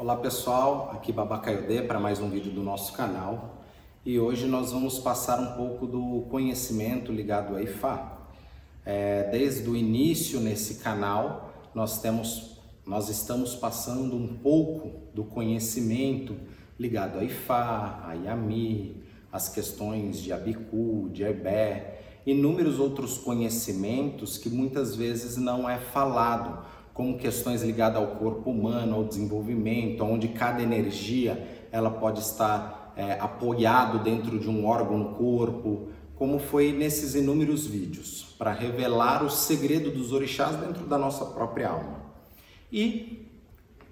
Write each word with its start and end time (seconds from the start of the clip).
Olá 0.00 0.16
pessoal, 0.16 0.92
aqui 0.94 1.12
Babacaiodê 1.12 1.82
para 1.82 2.00
mais 2.00 2.20
um 2.20 2.30
vídeo 2.30 2.50
do 2.50 2.62
nosso 2.62 2.94
canal. 2.94 3.60
E 4.02 4.18
hoje 4.18 4.46
nós 4.46 4.72
vamos 4.72 4.98
passar 4.98 5.38
um 5.38 5.58
pouco 5.58 5.86
do 5.86 6.26
conhecimento 6.30 7.12
ligado 7.12 7.54
a 7.54 7.62
Ifá. 7.62 8.18
É, 8.82 9.28
desde 9.30 9.68
o 9.68 9.76
início 9.76 10.40
nesse 10.40 10.76
canal 10.76 11.52
nós 11.74 12.00
temos, 12.00 12.58
nós 12.86 13.10
estamos 13.10 13.54
passando 13.54 14.16
um 14.16 14.38
pouco 14.38 14.90
do 15.12 15.22
conhecimento 15.22 16.34
ligado 16.78 17.18
a 17.18 17.22
Ifá, 17.22 18.02
a 18.02 18.14
Yami, 18.14 19.04
as 19.30 19.50
questões 19.50 20.18
de 20.22 20.32
Abiku, 20.32 21.10
de 21.12 21.24
Ebé, 21.24 22.00
inúmeros 22.24 22.78
outros 22.78 23.18
conhecimentos 23.18 24.38
que 24.38 24.48
muitas 24.48 24.96
vezes 24.96 25.36
não 25.36 25.68
é 25.68 25.76
falado 25.76 26.64
como 26.94 27.18
questões 27.18 27.62
ligadas 27.62 28.00
ao 28.02 28.16
corpo 28.16 28.50
humano, 28.50 28.96
ao 28.96 29.04
desenvolvimento, 29.04 30.04
onde 30.04 30.28
cada 30.28 30.62
energia 30.62 31.66
ela 31.72 31.90
pode 31.90 32.20
estar 32.20 32.92
é, 32.96 33.12
apoiado 33.12 34.02
dentro 34.02 34.38
de 34.38 34.48
um 34.48 34.66
órgão 34.66 34.98
no 34.98 35.14
corpo, 35.14 35.88
como 36.16 36.38
foi 36.38 36.72
nesses 36.72 37.14
inúmeros 37.14 37.66
vídeos, 37.66 38.34
para 38.38 38.52
revelar 38.52 39.24
o 39.24 39.30
segredo 39.30 39.90
dos 39.90 40.12
orixás 40.12 40.56
dentro 40.56 40.86
da 40.86 40.98
nossa 40.98 41.24
própria 41.24 41.70
alma. 41.70 42.00
E 42.70 43.26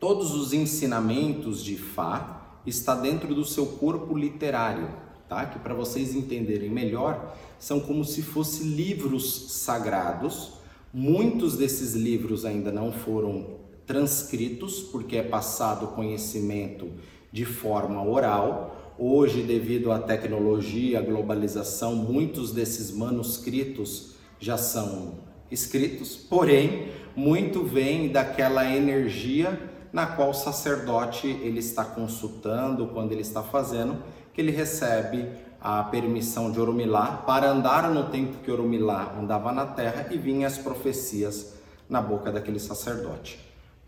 todos 0.00 0.34
os 0.34 0.52
ensinamentos 0.52 1.62
de 1.62 1.76
Fá 1.76 2.58
está 2.66 2.94
dentro 2.94 3.34
do 3.34 3.44
seu 3.44 3.66
corpo 3.66 4.16
literário, 4.16 4.88
tá? 5.28 5.46
Que 5.46 5.58
para 5.58 5.72
vocês 5.72 6.14
entenderem 6.14 6.68
melhor, 6.68 7.36
são 7.58 7.78
como 7.78 8.04
se 8.04 8.22
fossem 8.22 8.66
livros 8.68 9.52
sagrados 9.52 10.54
Muitos 10.92 11.56
desses 11.56 11.94
livros 11.94 12.44
ainda 12.44 12.72
não 12.72 12.92
foram 12.92 13.56
transcritos, 13.86 14.80
porque 14.80 15.16
é 15.16 15.22
passado 15.22 15.88
conhecimento 15.88 16.88
de 17.30 17.44
forma 17.44 18.02
oral. 18.02 18.94
Hoje, 18.98 19.42
devido 19.42 19.92
à 19.92 19.98
tecnologia, 19.98 20.98
à 20.98 21.02
globalização, 21.02 21.94
muitos 21.94 22.52
desses 22.52 22.90
manuscritos 22.90 24.14
já 24.38 24.56
são 24.56 25.18
escritos, 25.50 26.16
porém, 26.16 26.88
muito 27.14 27.62
vem 27.62 28.08
daquela 28.08 28.64
energia 28.64 29.70
na 29.92 30.06
qual 30.06 30.30
o 30.30 30.34
sacerdote 30.34 31.26
ele 31.26 31.60
está 31.60 31.84
consultando, 31.84 32.88
quando 32.88 33.12
ele 33.12 33.22
está 33.22 33.42
fazendo, 33.42 33.96
que 34.34 34.40
ele 34.40 34.50
recebe 34.50 35.26
a 35.60 35.82
permissão 35.84 36.50
de 36.50 36.60
Orumilá 36.60 37.22
para 37.26 37.50
andar 37.50 37.90
no 37.90 38.04
tempo 38.04 38.38
que 38.44 38.50
Orumilá 38.50 39.14
andava 39.18 39.52
na 39.52 39.66
terra 39.66 40.08
e 40.10 40.18
vinha 40.18 40.46
as 40.46 40.58
profecias 40.58 41.54
na 41.88 42.00
boca 42.00 42.30
daquele 42.30 42.58
sacerdote. 42.58 43.38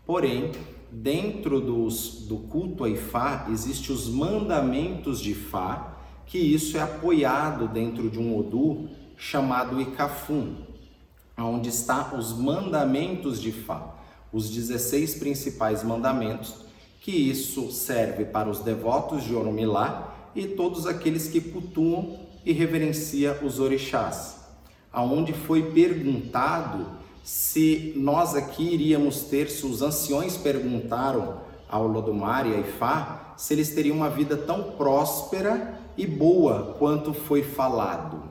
Porém, 0.05 0.51
dentro 0.91 1.61
dos, 1.61 2.25
do 2.27 2.37
culto 2.37 2.83
a 2.83 2.89
Ifá, 2.89 3.47
existem 3.49 3.95
os 3.95 4.09
mandamentos 4.09 5.19
de 5.19 5.31
Ifá, 5.31 5.97
que 6.25 6.37
isso 6.37 6.77
é 6.77 6.81
apoiado 6.81 7.67
dentro 7.67 8.09
de 8.09 8.19
um 8.19 8.37
Odu 8.37 8.89
chamado 9.17 9.79
Ikafum, 9.81 10.55
onde 11.37 11.69
está 11.69 12.13
os 12.15 12.37
mandamentos 12.37 13.39
de 13.41 13.49
Ifá, 13.49 13.95
os 14.31 14.49
16 14.49 15.15
principais 15.15 15.83
mandamentos, 15.83 16.65
que 17.01 17.11
isso 17.11 17.71
serve 17.71 18.25
para 18.25 18.49
os 18.49 18.59
devotos 18.59 19.23
de 19.23 19.33
Orumilá 19.33 20.15
e 20.39 20.47
todos 20.47 20.87
aqueles 20.87 21.27
que 21.27 21.41
cultuam 21.41 22.17
e 22.45 22.51
reverencia 22.51 23.39
os 23.43 23.59
orixás. 23.59 24.37
Aonde 24.91 25.33
foi 25.33 25.71
perguntado 25.71 26.87
se 27.23 27.93
nós 27.95 28.33
aqui 28.33 28.63
iríamos 28.63 29.21
ter, 29.21 29.49
se 29.49 29.65
os 29.65 29.81
anciões 29.81 30.35
perguntaram 30.37 31.41
ao 31.69 31.87
Lodumar 31.87 32.47
e 32.47 32.55
a 32.55 32.59
Ifá, 32.59 33.35
se 33.37 33.53
eles 33.53 33.69
teriam 33.69 33.97
uma 33.97 34.09
vida 34.09 34.35
tão 34.35 34.71
próspera 34.71 35.79
e 35.95 36.07
boa 36.07 36.75
quanto 36.79 37.13
foi 37.13 37.43
falado. 37.43 38.23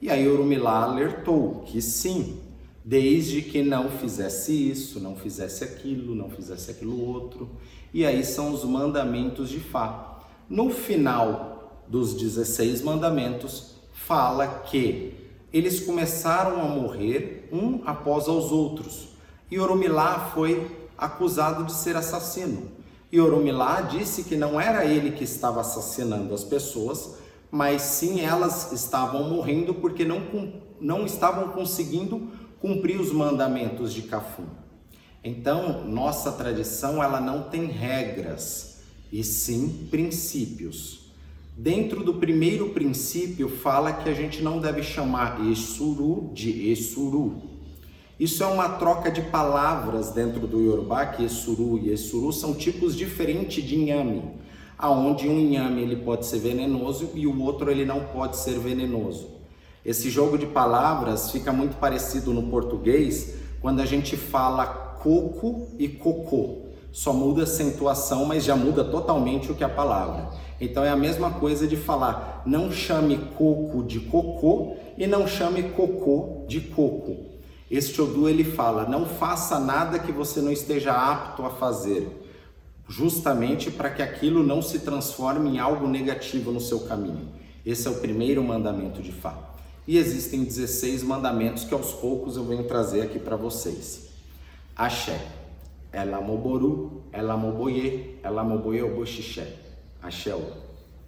E 0.00 0.08
aí 0.10 0.26
Urumilá 0.28 0.84
alertou 0.84 1.62
que 1.66 1.82
sim, 1.82 2.40
desde 2.84 3.42
que 3.42 3.62
não 3.62 3.90
fizesse 3.90 4.70
isso, 4.70 4.98
não 5.00 5.14
fizesse 5.14 5.64
aquilo, 5.64 6.14
não 6.14 6.30
fizesse 6.30 6.70
aquilo 6.70 7.04
outro. 7.04 7.50
E 7.92 8.06
aí 8.06 8.24
são 8.24 8.52
os 8.52 8.64
mandamentos 8.64 9.50
de 9.50 9.60
Fá. 9.60 10.17
No 10.48 10.70
final 10.70 11.82
dos 11.86 12.14
16 12.14 12.80
mandamentos, 12.80 13.74
fala 13.92 14.46
que 14.70 15.12
eles 15.52 15.80
começaram 15.80 16.62
a 16.62 16.64
morrer 16.64 17.50
um 17.52 17.82
após 17.84 18.28
os 18.28 18.50
outros. 18.50 19.10
E 19.50 19.58
Oromilá 19.58 20.30
foi 20.32 20.66
acusado 20.96 21.64
de 21.64 21.72
ser 21.72 21.96
assassino. 21.96 22.70
E 23.12 23.20
Oromilá 23.20 23.82
disse 23.82 24.24
que 24.24 24.36
não 24.36 24.58
era 24.58 24.86
ele 24.86 25.10
que 25.10 25.24
estava 25.24 25.60
assassinando 25.60 26.32
as 26.32 26.44
pessoas, 26.44 27.16
mas 27.50 27.82
sim 27.82 28.20
elas 28.22 28.72
estavam 28.72 29.28
morrendo 29.28 29.74
porque 29.74 30.02
não, 30.02 30.22
não 30.80 31.04
estavam 31.04 31.48
conseguindo 31.48 32.26
cumprir 32.58 32.98
os 32.98 33.12
mandamentos 33.12 33.92
de 33.92 34.00
Cafum. 34.00 34.46
Então, 35.22 35.84
nossa 35.84 36.32
tradição 36.32 37.02
ela 37.02 37.20
não 37.20 37.42
tem 37.50 37.66
regras 37.66 38.77
e 39.12 39.24
sim 39.24 39.88
princípios. 39.90 41.08
Dentro 41.56 42.04
do 42.04 42.14
primeiro 42.14 42.68
princípio, 42.68 43.48
fala 43.48 43.92
que 43.92 44.08
a 44.08 44.14
gente 44.14 44.42
não 44.42 44.60
deve 44.60 44.82
chamar 44.82 45.44
Esuru 45.50 46.30
de 46.32 46.70
Esuru. 46.70 47.42
Isso 48.18 48.44
é 48.44 48.46
uma 48.46 48.68
troca 48.68 49.10
de 49.10 49.22
palavras 49.22 50.12
dentro 50.12 50.46
do 50.46 50.60
Yorubá, 50.60 51.06
que 51.06 51.24
Esuru 51.24 51.78
e 51.78 51.90
Esuru 51.90 52.32
são 52.32 52.54
tipos 52.54 52.94
diferentes 52.94 53.64
de 53.64 53.76
inhame, 53.76 54.22
aonde 54.76 55.28
um 55.28 55.38
inhame 55.38 55.82
ele 55.82 55.96
pode 55.96 56.26
ser 56.26 56.38
venenoso 56.38 57.10
e 57.14 57.26
o 57.26 57.40
outro 57.42 57.70
ele 57.70 57.84
não 57.84 58.04
pode 58.04 58.36
ser 58.36 58.58
venenoso. 58.58 59.28
Esse 59.84 60.10
jogo 60.10 60.38
de 60.38 60.46
palavras 60.46 61.32
fica 61.32 61.52
muito 61.52 61.76
parecido 61.76 62.32
no 62.32 62.44
português 62.50 63.34
quando 63.60 63.80
a 63.80 63.86
gente 63.86 64.16
fala 64.16 64.66
coco 64.66 65.68
e 65.78 65.88
cocô 65.88 66.67
só 66.92 67.12
muda 67.12 67.40
a 67.40 67.44
acentuação, 67.44 68.24
mas 68.24 68.44
já 68.44 68.56
muda 68.56 68.84
totalmente 68.84 69.52
o 69.52 69.54
que 69.54 69.62
é 69.62 69.66
a 69.66 69.70
palavra. 69.70 70.30
Então 70.60 70.84
é 70.84 70.90
a 70.90 70.96
mesma 70.96 71.30
coisa 71.32 71.66
de 71.66 71.76
falar, 71.76 72.42
não 72.44 72.72
chame 72.72 73.16
coco 73.36 73.84
de 73.84 74.00
cocô 74.00 74.76
e 74.96 75.06
não 75.06 75.26
chame 75.26 75.62
cocô 75.70 76.44
de 76.48 76.60
coco. 76.60 77.16
Este 77.70 78.00
Odu 78.00 78.28
ele 78.28 78.44
fala, 78.44 78.86
não 78.88 79.06
faça 79.06 79.60
nada 79.60 79.98
que 79.98 80.10
você 80.10 80.40
não 80.40 80.50
esteja 80.50 80.92
apto 80.92 81.44
a 81.44 81.50
fazer, 81.50 82.08
justamente 82.88 83.70
para 83.70 83.90
que 83.90 84.02
aquilo 84.02 84.42
não 84.42 84.62
se 84.62 84.80
transforme 84.80 85.50
em 85.50 85.58
algo 85.58 85.86
negativo 85.86 86.50
no 86.50 86.60
seu 86.60 86.80
caminho. 86.80 87.28
Esse 87.64 87.86
é 87.86 87.90
o 87.90 87.96
primeiro 87.96 88.42
mandamento 88.42 89.02
de 89.02 89.12
Fá. 89.12 89.36
E 89.86 89.96
existem 89.98 90.42
16 90.42 91.02
mandamentos 91.02 91.64
que 91.64 91.74
aos 91.74 91.92
poucos 91.92 92.36
eu 92.36 92.44
venho 92.44 92.64
trazer 92.64 93.02
aqui 93.02 93.18
para 93.18 93.36
vocês. 93.36 94.08
Axé. 94.74 95.18
Ela 95.92 96.20
moboru, 96.20 97.02
ela 97.12 97.36
moboye, 97.36 98.18
ela 98.22 98.42
moboye 98.44 98.82
oboxixé. 98.82 99.44
Axé. 100.02 100.32